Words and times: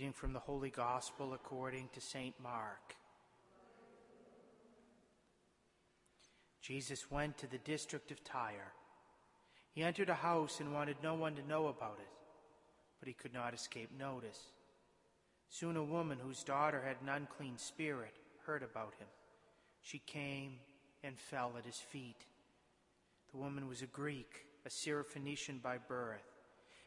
reading 0.00 0.12
from 0.14 0.32
the 0.32 0.38
Holy 0.38 0.70
Gospel 0.70 1.34
according 1.34 1.86
to 1.92 2.00
St. 2.00 2.34
Mark. 2.42 2.96
Jesus 6.62 7.10
went 7.10 7.36
to 7.36 7.46
the 7.46 7.58
district 7.58 8.10
of 8.10 8.24
Tyre. 8.24 8.72
He 9.72 9.82
entered 9.82 10.08
a 10.08 10.14
house 10.14 10.60
and 10.60 10.72
wanted 10.72 10.96
no 11.02 11.12
one 11.12 11.34
to 11.34 11.46
know 11.46 11.66
about 11.66 11.98
it, 12.00 12.08
but 12.98 13.08
he 13.08 13.12
could 13.12 13.34
not 13.34 13.52
escape 13.52 13.90
notice. 13.98 14.40
Soon 15.50 15.76
a 15.76 15.84
woman 15.84 16.16
whose 16.18 16.44
daughter 16.44 16.80
had 16.80 16.96
an 17.02 17.14
unclean 17.14 17.58
spirit 17.58 18.14
heard 18.46 18.62
about 18.62 18.94
him. 18.98 19.08
She 19.82 19.98
came 19.98 20.52
and 21.04 21.18
fell 21.18 21.52
at 21.58 21.66
his 21.66 21.76
feet. 21.76 22.24
The 23.32 23.38
woman 23.38 23.68
was 23.68 23.82
a 23.82 23.86
Greek, 23.86 24.46
a 24.64 24.70
Syrophoenician 24.70 25.60
by 25.60 25.76
birth, 25.76 26.24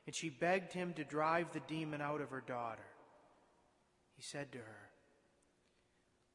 and 0.07 0.15
she 0.15 0.31
begged 0.31 0.73
him 0.73 0.93
to 0.93 1.03
drive 1.03 1.51
the 1.51 1.61
demon 1.67 2.01
out 2.01 2.19
of 2.19 2.31
her 2.31 2.41
daughter. 2.41 2.81
He 4.15 4.21
said 4.21 4.51
to 4.51 4.59
her, 4.59 4.89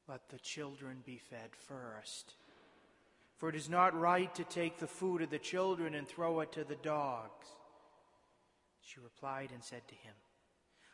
Let 0.08 0.28
the 0.28 0.38
children 0.38 1.02
be 1.04 1.18
fed 1.18 1.50
first. 1.56 2.34
For 3.36 3.48
it 3.48 3.54
is 3.54 3.70
not 3.70 3.98
right 3.98 4.34
to 4.34 4.44
take 4.44 4.78
the 4.78 4.86
food 4.86 5.22
of 5.22 5.30
the 5.30 5.38
children 5.38 5.94
and 5.94 6.06
throw 6.06 6.40
it 6.40 6.52
to 6.52 6.64
the 6.64 6.76
dogs. 6.76 7.46
She 8.82 8.98
replied 9.00 9.50
and 9.52 9.62
said 9.62 9.86
to 9.88 9.94
him, 9.94 10.14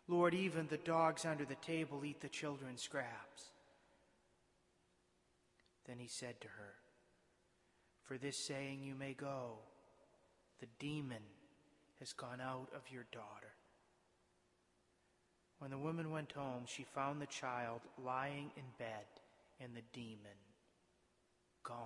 Lord, 0.06 0.34
even 0.34 0.66
the 0.66 0.76
dogs 0.76 1.24
under 1.24 1.46
the 1.46 1.54
table 1.54 2.04
eat 2.04 2.20
the 2.20 2.28
children's 2.28 2.82
scraps. 2.82 3.44
Then 5.86 5.98
he 5.98 6.08
said 6.08 6.40
to 6.42 6.48
her, 6.48 6.74
For 8.02 8.18
this 8.18 8.36
saying 8.36 8.82
you 8.82 8.94
may 8.94 9.14
go. 9.14 9.58
The 10.60 10.66
demon 10.78 11.22
has 12.00 12.12
gone 12.12 12.40
out 12.40 12.68
of 12.74 12.90
your 12.92 13.06
daughter. 13.12 13.54
When 15.64 15.70
the 15.70 15.78
woman 15.78 16.10
went 16.10 16.30
home, 16.32 16.64
she 16.66 16.82
found 16.82 17.22
the 17.22 17.26
child 17.26 17.80
lying 18.04 18.50
in 18.54 18.64
bed 18.76 19.06
and 19.58 19.74
the 19.74 19.80
demon 19.94 20.36
gone. 21.62 21.78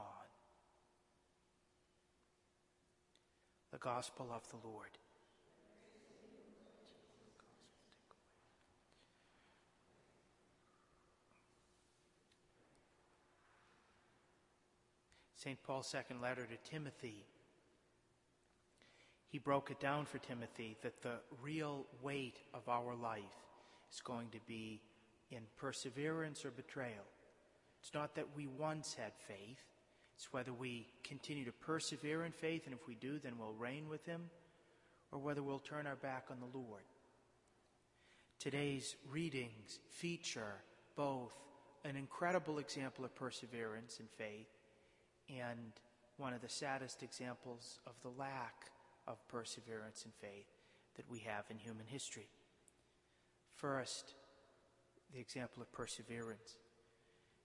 The 3.71 3.79
Gospel 3.79 4.33
of 4.35 4.43
the 4.51 4.69
Lord. 4.69 4.89
St. 15.37 15.63
Paul's 15.63 15.87
second 15.87 16.21
letter 16.21 16.45
to 16.47 16.69
Timothy. 16.69 17.25
He 19.29 19.39
broke 19.39 19.71
it 19.71 19.79
down 19.79 20.05
for 20.05 20.19
Timothy 20.19 20.77
that 20.83 21.01
the 21.01 21.21
real 21.41 21.87
weight 22.03 22.39
of 22.53 22.69
our 22.69 22.97
life 22.97 23.48
is 23.93 24.01
going 24.01 24.29
to 24.31 24.39
be 24.47 24.81
in 25.31 25.43
perseverance 25.57 26.45
or 26.45 26.51
betrayal. 26.51 27.07
It's 27.81 27.95
not 27.95 28.15
that 28.17 28.27
we 28.37 28.47
once 28.47 28.95
had 28.95 29.13
faith, 29.27 29.59
it's 30.17 30.33
whether 30.33 30.53
we 30.53 30.89
continue 31.05 31.45
to 31.45 31.53
persevere 31.53 32.25
in 32.25 32.33
faith, 32.33 32.63
and 32.67 32.75
if 32.75 32.87
we 32.89 32.97
do, 32.97 33.19
then 33.19 33.39
we'll 33.39 33.53
reign 33.53 33.89
with 33.89 34.05
Him, 34.05 34.31
or 35.13 35.19
whether 35.19 35.43
we'll 35.43 35.61
turn 35.61 35.87
our 35.87 35.97
back 35.97 36.27
on 36.31 36.39
the 36.41 36.59
Lord. 36.59 36.83
Today's 38.39 38.97
readings 39.11 39.81
feature 39.91 40.55
both 40.97 41.35
an 41.85 41.97
incredible 41.97 42.59
example 42.59 43.05
of 43.05 43.15
perseverance 43.15 44.01
and 44.01 44.09
faith 44.11 44.49
and 45.29 45.73
one 46.17 46.33
of 46.33 46.41
the 46.41 46.49
saddest 46.49 47.03
examples 47.03 47.79
of 47.87 47.93
the 48.03 48.11
lack 48.19 48.71
of 49.07 49.17
perseverance 49.29 50.05
and 50.05 50.13
faith 50.21 50.47
that 50.97 51.09
we 51.11 51.21
have 51.21 51.45
in 51.51 51.59
human 51.59 51.87
history. 51.87 52.29
First, 53.59 54.15
the 55.13 55.21
example 55.21 55.63
of 55.63 55.71
perseverance. 55.73 56.57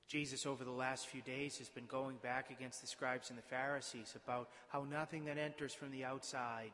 Jesus, 0.07 0.45
over 0.45 0.63
the 0.63 0.71
last 0.71 1.07
few 1.07 1.21
days, 1.21 1.57
has 1.57 1.69
been 1.69 1.85
going 1.85 2.17
back 2.23 2.49
against 2.49 2.81
the 2.81 2.87
scribes 2.87 3.29
and 3.29 3.37
the 3.37 3.43
Pharisees 3.43 4.15
about 4.23 4.49
how 4.69 4.83
nothing 4.83 5.25
that 5.25 5.37
enters 5.37 5.73
from 5.73 5.91
the 5.91 6.05
outside 6.05 6.71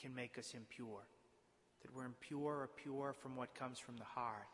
can 0.00 0.14
make 0.14 0.38
us 0.38 0.54
impure. 0.54 1.02
That 1.82 1.94
we're 1.94 2.06
impure 2.06 2.60
or 2.60 2.70
pure 2.82 3.14
from 3.20 3.36
what 3.36 3.54
comes 3.54 3.78
from 3.78 3.96
the 3.96 4.04
heart. 4.04 4.48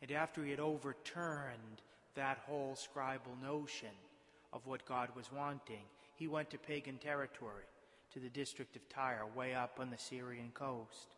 And 0.00 0.10
after 0.10 0.44
he 0.44 0.50
had 0.50 0.60
overturned 0.60 1.82
that 2.14 2.38
whole 2.46 2.76
scribal 2.76 3.40
notion, 3.42 3.88
of 4.52 4.66
what 4.66 4.86
God 4.86 5.08
was 5.16 5.32
wanting. 5.32 5.84
He 6.14 6.28
went 6.28 6.50
to 6.50 6.58
pagan 6.58 6.98
territory, 6.98 7.64
to 8.12 8.20
the 8.20 8.28
district 8.28 8.76
of 8.76 8.88
Tyre, 8.88 9.26
way 9.34 9.54
up 9.54 9.78
on 9.80 9.90
the 9.90 9.98
Syrian 9.98 10.50
coast. 10.52 11.16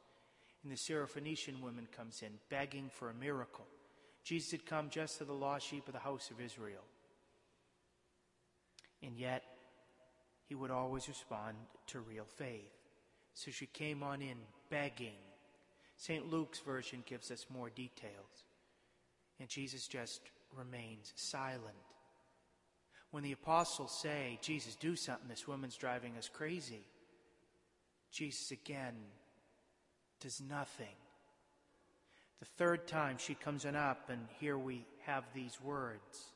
And 0.65 0.73
the 0.73 0.77
Syrophoenician 0.77 1.61
woman 1.61 1.87
comes 1.97 2.23
in, 2.23 2.33
begging 2.49 2.91
for 2.93 3.11
a 3.11 3.15
miracle. 3.15 3.67
Jesus 4.25 4.51
had 4.51 4.67
come 4.67 4.91
just 4.91 5.19
to 5.19 5.25
the 5.25 5.33
lost 5.33 5.67
sheep 5.67 5.87
of 5.87 5.93
the 5.93 6.01
house 6.01 6.31
of 6.31 6.41
Israel. 6.41 6.83
And 9.03 9.17
yet, 9.17 9.45
he 10.49 10.55
would 10.55 10.71
always 10.73 11.07
respond 11.07 11.57
to 11.89 12.01
real 12.01 12.25
faith. 12.25 12.73
So 13.35 13.51
she 13.51 13.67
came 13.67 14.03
on 14.03 14.23
in 14.23 14.39
begging. 14.71 15.21
St. 15.97 16.31
Luke's 16.31 16.61
version 16.61 17.05
gives 17.07 17.31
us 17.31 17.47
more 17.51 17.69
details. 17.69 18.45
And 19.39 19.49
Jesus 19.49 19.87
just 19.87 20.23
remains 20.57 21.13
silent 21.15 21.77
when 23.15 23.23
the 23.23 23.31
apostles 23.31 23.97
say, 23.97 24.41
Jesus, 24.43 24.75
do 24.75 24.97
something, 24.97 25.29
this 25.29 25.47
woman's 25.47 25.77
driving 25.77 26.17
us 26.19 26.29
crazy, 26.29 26.85
Jesus 28.11 28.51
again 28.51 28.97
does 30.21 30.41
nothing. 30.41 30.97
The 32.41 32.47
third 32.47 32.87
time 32.87 33.17
she 33.19 33.35
comes 33.35 33.65
on 33.65 33.77
up, 33.77 34.11
and 34.11 34.27
here 34.39 34.59
we 34.59 34.87
have 35.07 35.25
these 35.35 35.59
words 35.63 36.27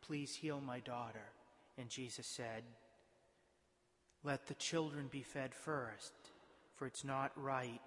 Please 0.00 0.34
heal 0.34 0.60
my 0.60 0.80
daughter. 0.80 1.32
And 1.78 1.88
Jesus 1.88 2.26
said, 2.26 2.62
Let 4.22 4.46
the 4.46 4.54
children 4.54 5.08
be 5.10 5.22
fed 5.22 5.54
first, 5.54 6.12
for 6.76 6.86
it's 6.86 7.04
not 7.04 7.32
right 7.36 7.80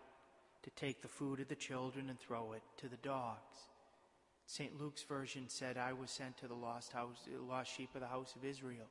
to 0.63 0.69
take 0.71 1.01
the 1.01 1.07
food 1.07 1.39
of 1.39 1.47
the 1.47 1.55
children 1.55 2.09
and 2.09 2.19
throw 2.19 2.53
it 2.53 2.63
to 2.77 2.89
the 2.89 2.97
dogs. 2.97 3.69
St. 4.47 4.79
Luke's 4.79 5.03
version 5.03 5.45
said, 5.47 5.77
I 5.77 5.93
was 5.93 6.09
sent 6.09 6.37
to 6.37 6.47
the 6.47 6.55
lost, 6.55 6.91
house, 6.91 7.27
lost 7.47 7.75
sheep 7.75 7.89
of 7.95 8.01
the 8.01 8.07
house 8.07 8.33
of 8.35 8.43
Israel, 8.43 8.87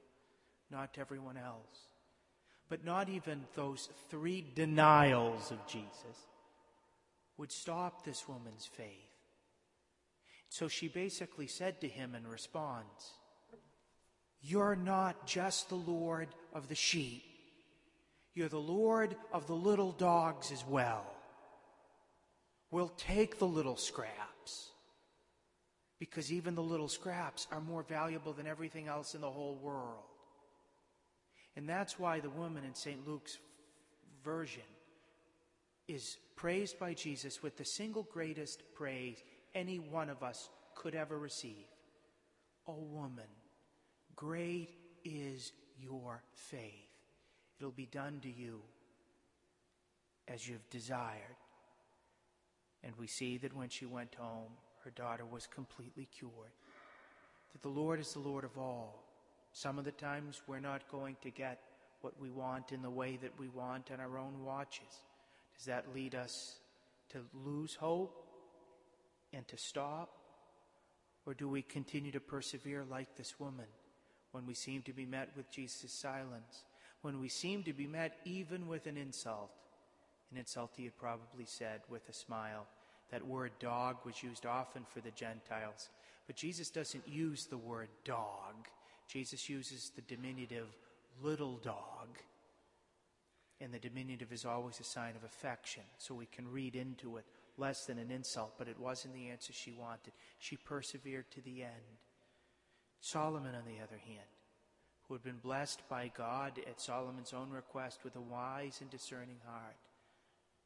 not 0.71 0.95
to 0.95 1.01
everyone 1.01 1.37
else. 1.37 1.96
But 2.69 2.85
not 2.85 3.09
even 3.09 3.45
those 3.55 3.89
three 4.11 4.45
denials 4.55 5.51
of 5.51 5.65
Jesus 5.67 6.27
would 7.37 7.53
stop 7.53 8.05
this 8.05 8.29
woman's 8.29 8.67
faith. 8.67 8.89
So 10.49 10.69
she 10.69 10.89
basically 10.89 11.47
said 11.47 11.81
to 11.81 11.89
him 11.89 12.15
in 12.15 12.27
response, 12.27 13.13
You're 14.41 14.77
not 14.77 15.27
just 15.27 15.69
the 15.69 15.77
Lord 15.77 16.29
of 16.53 16.69
the 16.69 16.75
sheep, 16.75 17.25
you're 18.35 18.49
the 18.49 18.59
Lord 18.59 19.17
of 19.33 19.47
the 19.47 19.55
little 19.55 19.93
dogs 19.93 20.53
as 20.53 20.65
well. 20.67 21.07
We'll 22.71 22.93
take 22.97 23.39
the 23.39 23.47
little 23.47 23.77
scraps 23.77 24.71
because 25.99 26.33
even 26.33 26.55
the 26.55 26.63
little 26.63 26.89
scraps 26.89 27.47
are 27.51 27.61
more 27.61 27.83
valuable 27.83 28.33
than 28.33 28.47
everything 28.47 28.89
else 28.89 29.15
in 29.15 29.21
the 29.21 29.31
whole 29.31 29.57
world. 29.57 30.05
And 31.57 31.69
that's 31.69 31.99
why 31.99 32.21
the 32.21 32.31
woman 32.31 32.65
in 32.65 32.75
St. 32.75 33.07
Luke's 33.07 33.39
version 34.23 34.63
is 35.89 36.19
praised 36.37 36.79
by 36.79 36.93
Jesus 36.93 37.43
with 37.43 37.57
the 37.57 37.65
single 37.65 38.03
greatest 38.03 38.63
praise 38.75 39.23
any 39.55 39.79
one 39.79 40.11
of 40.11 40.23
us 40.23 40.51
could 40.75 40.95
ever 40.95 41.19
receive. 41.19 41.67
Oh, 42.69 42.85
woman, 42.93 43.25
great 44.15 44.71
is 45.05 45.53
your 45.81 46.23
faith. 46.35 46.61
It'll 47.59 47.71
be 47.71 47.87
done 47.87 48.21
to 48.23 48.31
you 48.31 48.61
as 50.29 50.47
you've 50.47 50.69
desired. 50.69 51.37
And 52.83 52.93
we 52.99 53.07
see 53.07 53.39
that 53.39 53.57
when 53.57 53.69
she 53.69 53.87
went 53.87 54.15
home, 54.17 54.53
her 54.85 54.91
daughter 54.91 55.25
was 55.25 55.47
completely 55.47 56.07
cured. 56.17 56.53
That 57.53 57.63
the 57.63 57.69
Lord 57.69 57.99
is 57.99 58.13
the 58.13 58.19
Lord 58.19 58.45
of 58.45 58.59
all. 58.59 59.06
Some 59.57 59.79
of 59.79 59.87
the 59.87 59.93
times 59.93 60.43
we're 60.47 60.61
not 60.61 60.83
going 60.93 61.17
to 61.23 61.31
get 61.31 61.59
what 62.03 62.13
we 62.21 62.29
want 62.29 62.73
in 62.73 62.83
the 62.83 62.91
way 62.91 63.17
that 63.23 63.41
we 63.41 63.49
want 63.49 63.91
on 63.91 64.01
our 64.01 64.19
own 64.19 64.45
watches. 64.45 65.01
Does 65.57 65.65
that 65.65 65.95
lead 65.95 66.15
us 66.15 66.57
to 67.09 67.21
lose 67.33 67.75
hope 67.75 68.23
and 69.33 69.49
to 69.49 69.57
stop? 69.57 70.11
Or 71.25 71.33
do 71.33 71.49
we 71.49 71.63
continue 71.63 72.13
to 72.13 72.21
persevere 72.21 72.85
like 72.85 73.17
this 73.17 73.41
woman 73.41 73.65
when 74.33 74.45
we 74.45 74.53
seem 74.53 74.83
to 74.83 74.93
be 74.93 75.07
met 75.07 75.31
with 75.35 75.51
Jesus' 75.51 75.91
silence? 75.91 76.65
When 77.01 77.19
we 77.19 77.31
seem 77.31 77.63
to 77.63 77.73
be 77.73 77.87
met 77.87 78.19
even 78.27 78.69
with 78.69 78.87
an 78.87 78.99
insult? 78.99 79.53
An 80.31 80.37
insult 80.37 80.73
he 80.77 80.85
had 80.85 80.99
probably 80.99 81.47
said 81.47 81.81
with 81.89 82.07
a 82.11 82.13
smile. 82.13 82.67
That 83.11 83.27
word 83.27 83.53
dog 83.59 83.97
was 84.05 84.23
used 84.23 84.45
often 84.45 84.83
for 84.93 85.01
the 85.01 85.13
Gentiles. 85.13 85.89
But 86.27 86.37
Jesus 86.37 86.69
doesn't 86.69 87.09
use 87.09 87.47
the 87.47 87.57
word 87.57 87.89
dog, 88.05 88.69
Jesus 89.09 89.49
uses 89.49 89.91
the 89.95 90.03
diminutive 90.03 90.69
little 91.23 91.57
dog. 91.59 92.19
And 93.61 93.73
the 93.73 93.79
diminutive 93.79 94.33
is 94.33 94.45
always 94.45 94.81
a 94.81 94.85
sign 94.85 95.15
of 95.17 95.25
affection, 95.25 95.83
so 95.97 96.15
we 96.15 96.27
can 96.27 96.51
read 96.51 96.77
into 96.77 97.17
it 97.17 97.25
less 97.57 97.87
than 97.87 97.99
an 97.99 98.11
insult, 98.11 98.53
but 98.59 98.69
it 98.69 98.79
wasn't 98.79 99.15
the 99.15 99.31
answer 99.31 99.53
she 99.53 99.73
wanted. 99.73 100.13
She 100.39 100.57
persevered 100.57 101.31
to 101.31 101.41
the 101.41 101.63
end. 101.63 101.73
Solomon, 103.01 103.55
on 103.55 103.65
the 103.65 103.83
other 103.83 103.99
hand, 104.05 104.29
who 105.09 105.15
had 105.15 105.23
been 105.23 105.39
blessed 105.43 105.89
by 105.89 106.11
God 106.17 106.59
at 106.69 106.81
Solomon's 106.81 107.33
own 107.33 107.51
request 107.51 108.01
with 108.05 108.17
a 108.17 108.21
wise 108.21 108.81
and 108.81 108.91
discerning 108.91 109.39
heart, 109.47 109.77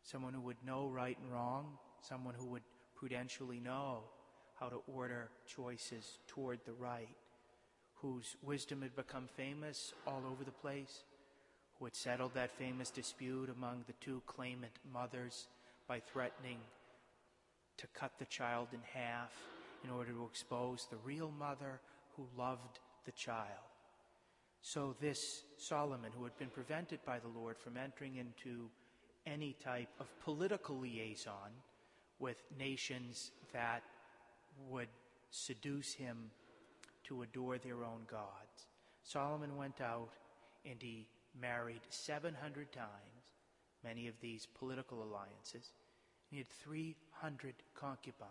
someone 0.02 0.32
who 0.32 0.40
would 0.40 0.56
know 0.66 0.88
right 0.88 1.18
and 1.22 1.32
wrong, 1.32 1.78
someone 2.00 2.34
who 2.34 2.46
would 2.46 2.62
prudentially 2.96 3.60
know 3.60 4.00
how 4.58 4.68
to 4.68 4.82
order 4.86 5.30
choices 5.46 6.18
toward 6.26 6.58
the 6.64 6.72
right, 6.72 7.16
whose 8.02 8.36
wisdom 8.42 8.82
had 8.82 8.96
become 8.96 9.28
famous 9.36 9.92
all 10.06 10.22
over 10.30 10.44
the 10.44 10.50
place, 10.50 11.04
who 11.78 11.84
had 11.84 11.94
settled 11.94 12.34
that 12.34 12.50
famous 12.50 12.90
dispute 12.90 13.50
among 13.50 13.84
the 13.86 13.94
two 14.00 14.22
claimant 14.26 14.72
mothers 14.92 15.48
by 15.86 16.00
threatening 16.00 16.58
to 17.76 17.86
cut 17.88 18.12
the 18.18 18.24
child 18.26 18.68
in 18.72 18.80
half 18.94 19.32
in 19.84 19.90
order 19.90 20.12
to 20.12 20.24
expose 20.24 20.86
the 20.90 20.96
real 21.04 21.32
mother 21.38 21.80
who 22.16 22.26
loved 22.36 22.78
the 23.06 23.12
child. 23.12 23.70
So, 24.62 24.94
this 25.00 25.42
Solomon, 25.56 26.12
who 26.16 26.24
had 26.24 26.36
been 26.38 26.50
prevented 26.50 27.00
by 27.06 27.18
the 27.18 27.28
Lord 27.28 27.56
from 27.56 27.78
entering 27.78 28.16
into 28.16 28.68
any 29.26 29.56
type 29.64 29.88
of 29.98 30.06
political 30.20 30.78
liaison 30.78 31.50
with 32.18 32.36
nations 32.58 33.30
that 33.54 33.82
would 34.68 34.88
seduce 35.30 35.94
him 35.94 36.30
to 37.10 37.22
adore 37.22 37.58
their 37.58 37.84
own 37.84 38.06
gods, 38.08 38.68
Solomon 39.02 39.56
went 39.56 39.80
out 39.80 40.10
and 40.64 40.80
he 40.80 41.08
married 41.38 41.80
700 41.88 42.72
times, 42.72 42.88
many 43.82 44.06
of 44.06 44.14
these 44.20 44.46
political 44.46 45.02
alliances. 45.02 45.72
He 46.30 46.38
had 46.38 46.48
300 46.48 47.54
concubines. 47.74 48.30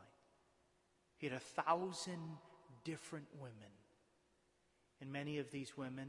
He 1.17 1.27
had 1.27 1.35
a 1.35 1.61
thousand 1.61 2.37
different 2.85 3.27
women. 3.37 3.53
And 5.01 5.11
many 5.11 5.39
of 5.39 5.51
these 5.51 5.77
women 5.77 6.07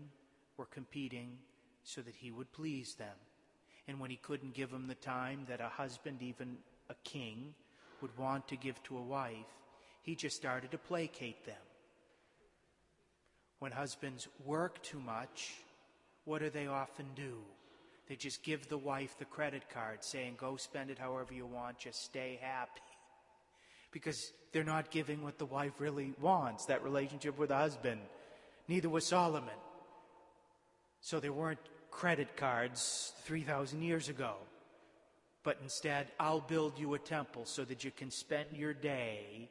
were 0.56 0.66
competing 0.66 1.38
so 1.82 2.00
that 2.02 2.14
he 2.14 2.30
would 2.30 2.52
please 2.52 2.94
them. 2.94 3.16
And 3.88 3.98
when 3.98 4.10
he 4.10 4.16
couldn't 4.16 4.54
give 4.54 4.70
them 4.70 4.86
the 4.86 4.94
time 4.94 5.46
that 5.48 5.60
a 5.60 5.68
husband, 5.68 6.22
even 6.22 6.58
a 6.88 6.94
king, 7.02 7.54
would 8.00 8.16
want 8.16 8.46
to 8.48 8.56
give 8.56 8.80
to 8.84 8.96
a 8.96 9.02
wife, 9.02 9.34
he 10.02 10.14
just 10.14 10.36
started 10.36 10.70
to 10.70 10.78
placate 10.78 11.44
them. 11.44 11.56
When 13.60 13.72
husbands 13.72 14.26
work 14.44 14.82
too 14.82 15.00
much, 15.00 15.54
what 16.24 16.40
do 16.40 16.50
they 16.50 16.66
often 16.66 17.06
do? 17.14 17.38
They 18.08 18.16
just 18.16 18.42
give 18.42 18.68
the 18.68 18.78
wife 18.78 19.16
the 19.18 19.26
credit 19.26 19.70
card 19.72 20.02
saying, 20.02 20.34
go 20.38 20.56
spend 20.56 20.90
it 20.90 20.98
however 20.98 21.32
you 21.32 21.46
want, 21.46 21.78
just 21.78 22.02
stay 22.02 22.38
happy. 22.42 22.80
Because 23.92 24.32
they're 24.52 24.64
not 24.64 24.90
giving 24.90 25.22
what 25.22 25.38
the 25.38 25.46
wife 25.46 25.74
really 25.78 26.14
wants, 26.20 26.66
that 26.66 26.82
relationship 26.82 27.38
with 27.38 27.50
the 27.50 27.56
husband. 27.56 28.00
Neither 28.66 28.88
was 28.88 29.06
Solomon. 29.06 29.54
So 31.02 31.20
there 31.20 31.32
weren't 31.32 31.60
credit 31.90 32.36
cards 32.36 33.12
3,000 33.24 33.82
years 33.82 34.08
ago. 34.08 34.34
But 35.42 35.58
instead, 35.62 36.08
I'll 36.18 36.40
build 36.40 36.78
you 36.78 36.94
a 36.94 36.98
temple 36.98 37.44
so 37.44 37.64
that 37.64 37.84
you 37.84 37.90
can 37.90 38.10
spend 38.10 38.46
your 38.52 38.72
day 38.72 39.50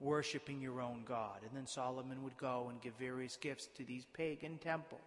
worshiping 0.00 0.60
your 0.60 0.80
own 0.80 1.02
God. 1.06 1.40
And 1.42 1.50
then 1.54 1.66
Solomon 1.66 2.22
would 2.22 2.36
go 2.36 2.68
and 2.70 2.80
give 2.80 2.94
various 2.98 3.36
gifts 3.36 3.68
to 3.76 3.84
these 3.84 4.06
pagan 4.12 4.58
temples. 4.58 5.00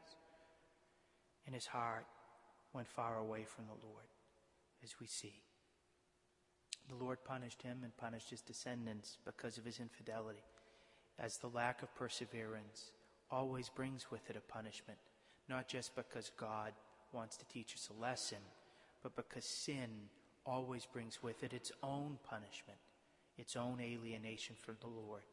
And 1.45 1.55
his 1.55 1.67
heart 1.67 2.05
went 2.73 2.87
far 2.87 3.17
away 3.17 3.43
from 3.43 3.65
the 3.65 3.87
Lord, 3.87 4.05
as 4.83 4.95
we 4.99 5.07
see. 5.07 5.41
The 6.87 6.95
Lord 6.95 7.23
punished 7.23 7.61
him 7.61 7.79
and 7.83 7.95
punished 7.97 8.29
his 8.29 8.41
descendants 8.41 9.17
because 9.25 9.57
of 9.57 9.65
his 9.65 9.79
infidelity, 9.79 10.43
as 11.19 11.37
the 11.37 11.47
lack 11.47 11.83
of 11.83 11.93
perseverance 11.95 12.91
always 13.31 13.69
brings 13.69 14.09
with 14.09 14.27
it 14.29 14.35
a 14.35 14.51
punishment, 14.51 14.97
not 15.47 15.67
just 15.67 15.95
because 15.95 16.31
God 16.37 16.73
wants 17.11 17.37
to 17.37 17.45
teach 17.45 17.75
us 17.75 17.89
a 17.89 18.01
lesson, 18.01 18.39
but 19.03 19.15
because 19.15 19.45
sin 19.45 19.89
always 20.45 20.85
brings 20.85 21.21
with 21.21 21.43
it 21.43 21.53
its 21.53 21.71
own 21.83 22.17
punishment, 22.27 22.79
its 23.39 23.55
own 23.55 23.79
alienation 23.81 24.55
from 24.59 24.75
the 24.81 24.87
Lord, 24.87 25.23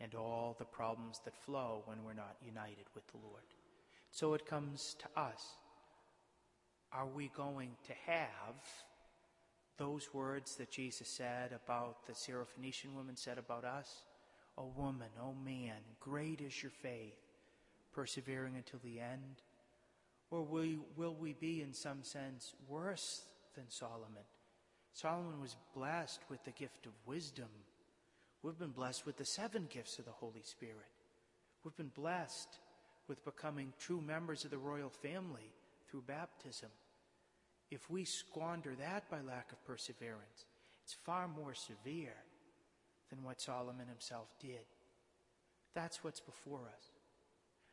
and 0.00 0.14
all 0.14 0.56
the 0.58 0.64
problems 0.64 1.20
that 1.24 1.36
flow 1.36 1.82
when 1.84 2.02
we're 2.04 2.14
not 2.14 2.36
united 2.44 2.86
with 2.94 3.06
the 3.08 3.18
Lord. 3.18 3.42
So 4.10 4.34
it 4.34 4.46
comes 4.46 4.96
to 4.98 5.20
us. 5.20 5.44
Are 6.92 7.06
we 7.06 7.30
going 7.36 7.70
to 7.86 7.92
have 8.06 8.56
those 9.76 10.12
words 10.12 10.56
that 10.56 10.70
Jesus 10.70 11.08
said 11.08 11.52
about 11.52 12.06
the 12.06 12.12
Syrophoenician 12.12 12.94
woman 12.94 13.16
said 13.16 13.38
about 13.38 13.64
us? 13.64 14.04
O 14.58 14.70
woman, 14.76 15.08
O 15.20 15.34
man, 15.44 15.76
great 16.00 16.40
is 16.40 16.62
your 16.62 16.72
faith, 16.72 17.18
persevering 17.92 18.56
until 18.56 18.80
the 18.82 19.00
end? 19.00 19.42
Or 20.30 20.42
will, 20.42 20.68
will 20.96 21.14
we 21.14 21.34
be, 21.34 21.62
in 21.62 21.72
some 21.72 22.02
sense, 22.02 22.54
worse 22.68 23.22
than 23.54 23.64
Solomon? 23.68 24.24
Solomon 24.92 25.40
was 25.40 25.56
blessed 25.74 26.20
with 26.28 26.44
the 26.44 26.50
gift 26.50 26.86
of 26.86 26.92
wisdom. 27.06 27.48
We've 28.42 28.58
been 28.58 28.70
blessed 28.70 29.06
with 29.06 29.16
the 29.16 29.24
seven 29.24 29.66
gifts 29.70 29.98
of 29.98 30.04
the 30.04 30.10
Holy 30.10 30.42
Spirit. 30.42 30.76
We've 31.64 31.76
been 31.76 31.92
blessed 31.94 32.58
with 33.08 33.24
becoming 33.24 33.72
true 33.78 34.00
members 34.00 34.44
of 34.44 34.50
the 34.50 34.58
royal 34.58 34.90
family 34.90 35.52
through 35.88 36.02
baptism. 36.02 36.70
If 37.70 37.88
we 37.90 38.04
squander 38.04 38.74
that 38.78 39.08
by 39.10 39.20
lack 39.20 39.50
of 39.52 39.64
perseverance, 39.64 40.44
it's 40.82 40.92
far 40.92 41.28
more 41.28 41.54
severe 41.54 42.16
than 43.10 43.22
what 43.22 43.40
Solomon 43.40 43.86
himself 43.88 44.28
did. 44.40 44.66
That's 45.74 46.04
what's 46.04 46.20
before 46.20 46.68
us. 46.76 46.90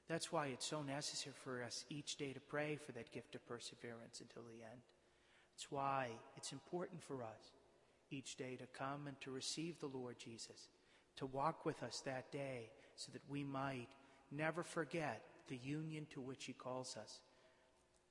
That's 0.07 0.31
why 0.31 0.48
it's 0.48 0.65
so 0.65 0.81
necessary 0.81 1.36
for 1.44 1.63
us 1.63 1.86
each 1.89 2.15
day 2.15 2.33
to 2.33 2.39
pray 2.39 2.77
for 2.77 2.94
that 2.94 3.12
gift 3.12 3.36
of 3.36 3.45
perseverance 3.45 4.22
until 4.22 4.44
the 4.44 4.63
end. 4.63 4.81
It's 5.59 5.69
why 5.69 6.07
it's 6.38 6.53
important 6.53 7.03
for 7.03 7.21
us 7.21 7.51
each 8.09 8.38
day 8.38 8.56
to 8.56 8.65
come 8.67 9.07
and 9.07 9.19
to 9.19 9.29
receive 9.29 9.77
the 9.77 9.88
Lord 9.88 10.15
Jesus, 10.17 10.69
to 11.17 11.25
walk 11.25 11.65
with 11.65 11.83
us 11.83 12.01
that 12.06 12.31
day 12.31 12.69
so 12.95 13.11
that 13.11 13.23
we 13.27 13.44
might 13.44 13.89
never 14.31 14.63
forget 14.63 15.21
the 15.50 15.57
union 15.57 16.07
to 16.13 16.21
which 16.21 16.45
He 16.45 16.53
calls 16.53 16.95
us 16.95 17.19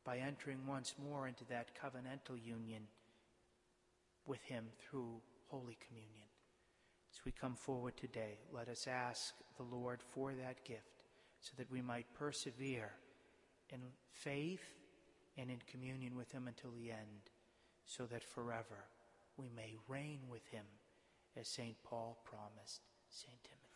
by 0.05 0.19
entering 0.19 0.67
once 0.67 0.95
more 1.03 1.27
into 1.27 1.47
that 1.47 1.69
covenantal 1.75 2.37
union 2.39 2.83
with 4.27 4.43
Him 4.43 4.67
through 4.79 5.23
Holy 5.47 5.79
Communion. 5.89 6.29
As 7.15 7.25
we 7.25 7.33
come 7.33 7.55
forward 7.55 7.97
today, 7.97 8.41
let 8.53 8.69
us 8.69 8.87
ask 8.87 9.33
the 9.57 9.63
Lord 9.63 10.01
for 10.13 10.35
that 10.35 10.67
gift 10.67 11.07
so 11.41 11.53
that 11.57 11.71
we 11.71 11.81
might 11.81 12.13
persevere 12.13 12.91
in 13.71 13.81
faith 14.11 14.61
and 15.39 15.51
in 15.51 15.61
communion 15.67 16.15
with 16.15 16.31
Him 16.31 16.47
until 16.47 16.73
the 16.73 16.91
end 16.91 17.31
so 17.89 18.05
that 18.05 18.23
forever 18.23 18.85
we 19.39 19.49
may 19.57 19.75
reign 19.89 20.21
with 20.31 20.47
him, 20.49 20.65
as 21.37 21.49
St. 21.49 21.75
Paul 21.83 22.19
promised 22.25 22.83
St. 23.09 23.43
Timothy. 23.43 23.68